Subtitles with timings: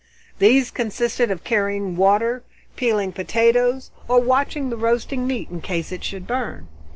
[0.39, 2.41] These consisted of carrying water,
[2.75, 6.67] peeling potatoes, or watching the roasting meat in case it should burn.